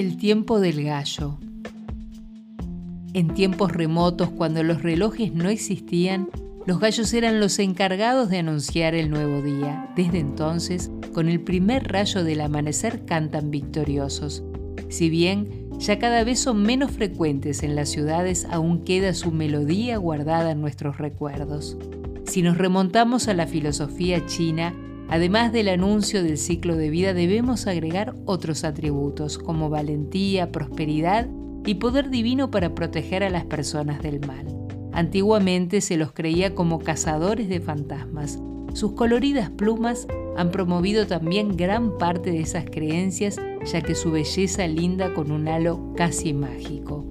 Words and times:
El 0.00 0.16
tiempo 0.16 0.60
del 0.60 0.82
gallo. 0.82 1.36
En 3.12 3.34
tiempos 3.34 3.70
remotos, 3.70 4.30
cuando 4.30 4.62
los 4.62 4.82
relojes 4.82 5.34
no 5.34 5.50
existían, 5.50 6.30
los 6.64 6.80
gallos 6.80 7.12
eran 7.12 7.38
los 7.38 7.58
encargados 7.58 8.30
de 8.30 8.38
anunciar 8.38 8.94
el 8.94 9.10
nuevo 9.10 9.42
día. 9.42 9.92
Desde 9.96 10.18
entonces, 10.18 10.90
con 11.12 11.28
el 11.28 11.42
primer 11.42 11.92
rayo 11.92 12.24
del 12.24 12.40
amanecer 12.40 13.04
cantan 13.04 13.50
victoriosos. 13.50 14.42
Si 14.88 15.10
bien 15.10 15.68
ya 15.78 15.98
cada 15.98 16.24
vez 16.24 16.40
son 16.40 16.62
menos 16.62 16.92
frecuentes 16.92 17.62
en 17.62 17.76
las 17.76 17.90
ciudades, 17.90 18.46
aún 18.50 18.84
queda 18.84 19.12
su 19.12 19.32
melodía 19.32 19.98
guardada 19.98 20.52
en 20.52 20.62
nuestros 20.62 20.96
recuerdos. 20.96 21.76
Si 22.24 22.40
nos 22.40 22.56
remontamos 22.56 23.28
a 23.28 23.34
la 23.34 23.46
filosofía 23.46 24.24
china, 24.24 24.74
Además 25.10 25.52
del 25.52 25.68
anuncio 25.68 26.22
del 26.22 26.38
ciclo 26.38 26.76
de 26.76 26.88
vida 26.88 27.14
debemos 27.14 27.66
agregar 27.66 28.14
otros 28.26 28.62
atributos 28.62 29.38
como 29.38 29.68
valentía, 29.68 30.52
prosperidad 30.52 31.26
y 31.66 31.74
poder 31.74 32.10
divino 32.10 32.52
para 32.52 32.76
proteger 32.76 33.24
a 33.24 33.30
las 33.30 33.44
personas 33.44 34.02
del 34.02 34.24
mal. 34.24 34.46
Antiguamente 34.92 35.80
se 35.80 35.96
los 35.96 36.12
creía 36.12 36.54
como 36.54 36.78
cazadores 36.78 37.48
de 37.48 37.60
fantasmas. 37.60 38.38
Sus 38.72 38.92
coloridas 38.92 39.50
plumas 39.50 40.06
han 40.36 40.52
promovido 40.52 41.08
también 41.08 41.56
gran 41.56 41.98
parte 41.98 42.30
de 42.30 42.40
esas 42.40 42.64
creencias 42.66 43.36
ya 43.64 43.80
que 43.80 43.96
su 43.96 44.12
belleza 44.12 44.66
linda 44.68 45.12
con 45.12 45.32
un 45.32 45.48
halo 45.48 45.92
casi 45.96 46.32
mágico. 46.32 47.04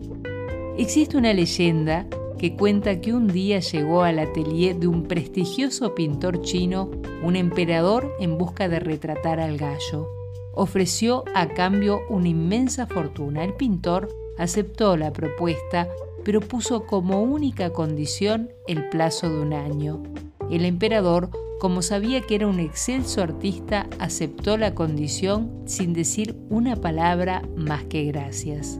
Existe 0.77 1.17
una 1.17 1.33
leyenda 1.33 2.07
que 2.39 2.55
cuenta 2.55 3.01
que 3.01 3.13
un 3.13 3.27
día 3.27 3.59
llegó 3.59 4.03
al 4.03 4.17
atelier 4.17 4.77
de 4.77 4.87
un 4.87 5.03
prestigioso 5.03 5.93
pintor 5.93 6.41
chino 6.41 6.89
un 7.21 7.35
emperador 7.35 8.15
en 8.19 8.37
busca 8.37 8.69
de 8.69 8.79
retratar 8.79 9.39
al 9.39 9.57
gallo. 9.57 10.07
Ofreció 10.53 11.25
a 11.35 11.49
cambio 11.49 11.99
una 12.09 12.29
inmensa 12.29 12.87
fortuna. 12.87 13.43
El 13.43 13.53
pintor 13.53 14.09
aceptó 14.37 14.97
la 14.97 15.11
propuesta, 15.11 15.89
pero 16.23 16.39
puso 16.39 16.85
como 16.85 17.21
única 17.21 17.71
condición 17.71 18.49
el 18.67 18.89
plazo 18.89 19.29
de 19.29 19.39
un 19.41 19.53
año. 19.53 20.01
El 20.49 20.65
emperador, 20.65 21.29
como 21.59 21.81
sabía 21.81 22.21
que 22.21 22.35
era 22.35 22.47
un 22.47 22.59
excelso 22.59 23.21
artista, 23.21 23.87
aceptó 23.99 24.57
la 24.57 24.73
condición 24.73 25.51
sin 25.65 25.93
decir 25.93 26.35
una 26.49 26.77
palabra 26.77 27.43
más 27.55 27.83
que 27.83 28.05
gracias. 28.05 28.79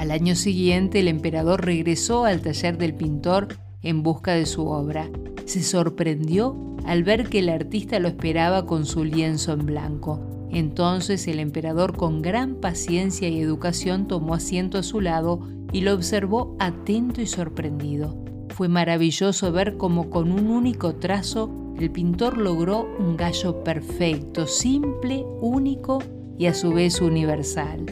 Al 0.00 0.12
año 0.12 0.34
siguiente 0.34 1.00
el 1.00 1.08
emperador 1.08 1.62
regresó 1.62 2.24
al 2.24 2.40
taller 2.40 2.78
del 2.78 2.94
pintor 2.94 3.48
en 3.82 4.02
busca 4.02 4.32
de 4.32 4.46
su 4.46 4.66
obra. 4.66 5.10
Se 5.44 5.62
sorprendió 5.62 6.56
al 6.86 7.04
ver 7.04 7.28
que 7.28 7.40
el 7.40 7.50
artista 7.50 7.98
lo 7.98 8.08
esperaba 8.08 8.64
con 8.64 8.86
su 8.86 9.04
lienzo 9.04 9.52
en 9.52 9.66
blanco. 9.66 10.18
Entonces 10.50 11.28
el 11.28 11.38
emperador 11.38 11.98
con 11.98 12.22
gran 12.22 12.54
paciencia 12.54 13.28
y 13.28 13.40
educación 13.40 14.08
tomó 14.08 14.32
asiento 14.32 14.78
a 14.78 14.82
su 14.82 15.02
lado 15.02 15.46
y 15.70 15.82
lo 15.82 15.92
observó 15.92 16.56
atento 16.58 17.20
y 17.20 17.26
sorprendido. 17.26 18.24
Fue 18.56 18.68
maravilloso 18.68 19.52
ver 19.52 19.76
cómo 19.76 20.08
con 20.08 20.32
un 20.32 20.46
único 20.46 20.94
trazo 20.94 21.74
el 21.78 21.90
pintor 21.90 22.38
logró 22.38 22.88
un 22.98 23.18
gallo 23.18 23.62
perfecto, 23.62 24.46
simple, 24.46 25.26
único 25.42 26.02
y 26.38 26.46
a 26.46 26.54
su 26.54 26.72
vez 26.72 27.02
universal. 27.02 27.84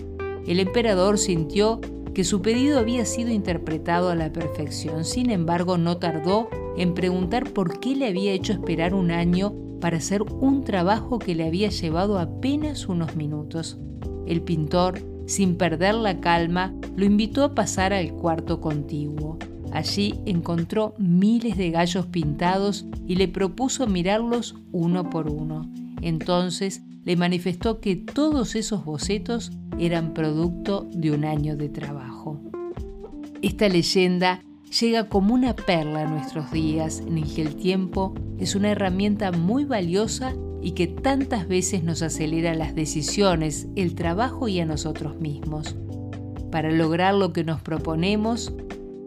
El 0.47 0.61
emperador 0.61 1.19
sintió 1.19 1.79
que 2.19 2.25
su 2.25 2.43
pedido 2.43 2.81
había 2.81 3.07
sido 3.07 3.31
interpretado 3.31 4.11
a 4.11 4.17
la 4.17 4.33
perfección. 4.33 5.05
Sin 5.05 5.31
embargo, 5.31 5.79
no 5.79 5.99
tardó 5.99 6.49
en 6.77 6.93
preguntar 6.93 7.53
por 7.53 7.79
qué 7.79 7.95
le 7.95 8.09
había 8.09 8.33
hecho 8.33 8.53
esperar 8.53 8.93
un 8.93 9.13
año 9.13 9.55
para 9.81 9.99
hacer 9.99 10.23
un 10.23 10.65
trabajo 10.65 11.21
que 11.21 11.37
le 11.37 11.47
había 11.47 11.69
llevado 11.69 12.19
apenas 12.19 12.89
unos 12.89 13.15
minutos. 13.15 13.79
El 14.27 14.43
pintor, 14.43 14.99
sin 15.29 15.55
perder 15.55 15.95
la 15.95 16.19
calma, 16.19 16.75
lo 16.97 17.05
invitó 17.05 17.45
a 17.45 17.55
pasar 17.55 17.93
al 17.93 18.13
cuarto 18.13 18.61
contiguo. 18.61 19.39
Allí 19.71 20.19
encontró 20.27 20.95
miles 20.99 21.57
de 21.57 21.71
gallos 21.71 22.07
pintados 22.07 22.85
y 23.07 23.15
le 23.15 23.29
propuso 23.29 23.87
mirarlos 23.87 24.57
uno 24.73 25.09
por 25.09 25.31
uno. 25.31 25.71
Entonces 26.01 26.83
le 27.05 27.17
manifestó 27.17 27.81
que 27.81 27.97
todos 27.97 28.55
esos 28.55 28.85
bocetos 28.85 29.51
eran 29.79 30.13
producto 30.13 30.87
de 30.93 31.13
un 31.13 31.25
año 31.25 31.57
de 31.57 31.69
trabajo. 31.69 32.41
Esta 33.41 33.69
leyenda 33.69 34.43
llega 34.81 35.09
como 35.09 35.33
una 35.33 35.55
perla 35.55 36.03
a 36.03 36.11
nuestros 36.11 36.51
días 36.53 37.01
en 37.01 37.23
que 37.23 37.43
el 37.43 37.57
tiempo 37.57 38.15
es 38.39 38.55
una 38.55 38.71
herramienta 38.71 39.33
muy 39.33 39.65
valiosa 39.65 40.35
y 40.61 40.73
que 40.73 40.87
tantas 40.87 41.49
veces 41.49 41.85
nos 41.85 42.03
acelera 42.03 42.55
las 42.55 42.75
decisiones, 42.75 43.69
el 43.77 43.95
trabajo 43.95 44.49
y 44.49 44.61
a 44.61 44.67
nosotros 44.67 45.19
mismos. 45.21 45.77
Para 46.51 46.71
lograr 46.71 47.15
lo 47.15 47.33
que 47.33 47.45
nos 47.45 47.63
proponemos, 47.63 48.53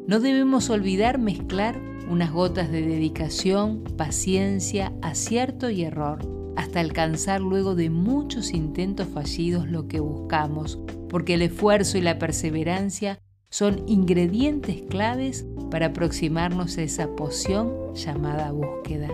no 0.08 0.19
debemos 0.19 0.69
olvidar 0.69 1.19
mezclar 1.19 1.79
unas 2.09 2.31
gotas 2.31 2.72
de 2.72 2.81
dedicación, 2.81 3.84
paciencia, 3.96 4.94
acierto 5.02 5.69
y 5.69 5.84
error 5.84 6.41
hasta 6.56 6.80
alcanzar 6.80 7.42
luego 7.42 7.76
de 7.76 7.90
muchos 7.90 8.54
intentos 8.54 9.08
fallidos 9.08 9.68
lo 9.70 9.88
que 9.88 10.00
buscamos, 10.00 10.80
porque 11.10 11.36
el 11.36 11.42
esfuerzo 11.42 11.98
y 11.98 12.02
la 12.02 12.20
perseverancia 12.20 13.20
son 13.50 13.84
ingredientes 13.88 14.82
claves 14.90 15.46
para 15.70 15.88
aproximarnos 15.88 16.78
a 16.78 16.84
esa 16.84 17.16
poción 17.16 17.94
llamada 17.94 18.52
búsqueda. 18.52 19.10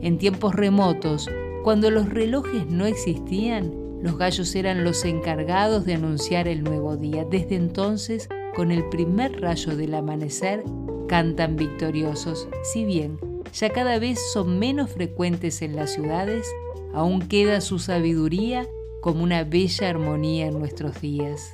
En 0.00 0.18
tiempos 0.18 0.54
remotos, 0.54 1.28
cuando 1.64 1.90
los 1.90 2.08
relojes 2.08 2.66
no 2.66 2.86
existían, 2.86 3.72
los 4.00 4.16
gallos 4.16 4.54
eran 4.54 4.84
los 4.84 5.04
encargados 5.04 5.84
de 5.84 5.94
anunciar 5.94 6.46
el 6.46 6.62
nuevo 6.62 6.96
día. 6.96 7.24
Desde 7.24 7.56
entonces, 7.56 8.28
con 8.54 8.70
el 8.70 8.88
primer 8.88 9.40
rayo 9.40 9.76
del 9.76 9.94
amanecer, 9.94 10.62
cantan 11.08 11.56
victoriosos, 11.56 12.48
si 12.62 12.84
bien 12.84 13.18
ya 13.52 13.70
cada 13.70 13.98
vez 13.98 14.18
son 14.32 14.58
menos 14.58 14.90
frecuentes 14.90 15.62
en 15.62 15.76
las 15.76 15.92
ciudades, 15.92 16.46
aún 16.94 17.28
queda 17.28 17.60
su 17.60 17.78
sabiduría 17.78 18.68
como 19.00 19.22
una 19.22 19.44
bella 19.44 19.90
armonía 19.90 20.46
en 20.46 20.58
nuestros 20.58 21.00
días. 21.00 21.52